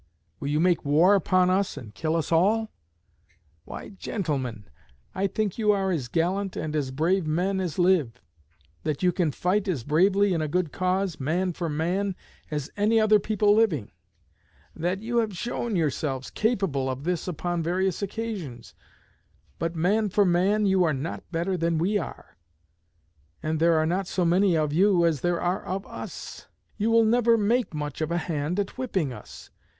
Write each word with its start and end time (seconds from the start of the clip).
Will 0.39 0.47
you 0.47 0.59
make 0.59 0.83
war 0.83 1.13
upon 1.13 1.51
us 1.51 1.77
and 1.77 1.93
kill 1.93 2.15
us 2.15 2.31
all? 2.31 2.71
Why, 3.65 3.89
gentlemen, 3.89 4.63
I 5.13 5.27
think 5.27 5.59
you 5.59 5.71
are 5.73 5.91
as 5.91 6.07
gallant 6.07 6.55
and 6.55 6.75
as 6.75 6.89
brave 6.89 7.27
men 7.27 7.59
as 7.59 7.77
live; 7.77 8.19
that 8.81 9.03
you 9.03 9.11
can 9.11 9.31
fight 9.31 9.67
as 9.67 9.83
bravely 9.83 10.33
in 10.33 10.41
a 10.41 10.47
good 10.47 10.71
cause, 10.71 11.19
man 11.19 11.53
for 11.53 11.69
man, 11.69 12.15
as 12.49 12.71
any 12.75 12.99
other 12.99 13.19
people 13.19 13.53
living; 13.53 13.91
that 14.75 15.03
you 15.03 15.17
have 15.17 15.37
shown 15.37 15.75
yourselves 15.75 16.31
capable 16.31 16.89
of 16.89 17.03
this 17.03 17.27
upon 17.27 17.61
various 17.61 18.01
occasions; 18.01 18.73
but 19.59 19.75
man 19.75 20.09
for 20.09 20.25
man, 20.25 20.65
you 20.65 20.83
are 20.83 20.95
not 20.95 21.31
better 21.31 21.55
than 21.55 21.77
we 21.77 21.99
are, 21.99 22.37
and 23.43 23.59
there 23.59 23.75
are 23.75 23.85
not 23.85 24.07
so 24.07 24.25
many 24.25 24.57
of 24.57 24.73
you 24.73 25.05
as 25.05 25.21
there 25.21 25.39
are 25.39 25.63
of 25.63 25.85
us. 25.85 26.47
You 26.77 26.89
will 26.89 27.05
never 27.05 27.37
make 27.37 27.75
much 27.75 28.01
of 28.01 28.11
a 28.11 28.17
hand 28.17 28.59
at 28.59 28.79
whipping 28.79 29.13
us. 29.13 29.51